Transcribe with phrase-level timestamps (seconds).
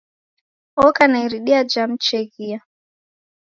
[0.85, 2.59] Oka na iridia ja mcheghia.